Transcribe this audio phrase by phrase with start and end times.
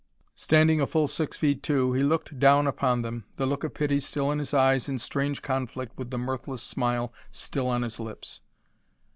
[0.33, 3.99] Standing a full six feet two, he looked down upon them, the look of pity
[3.99, 8.41] still in his eyes in strange conflict with the mirthless smile still on his lips.